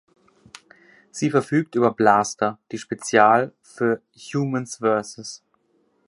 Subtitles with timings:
[1.11, 4.01] Sie verfügt über Blaster, die spezial für
[4.33, 5.43] "Humans vs.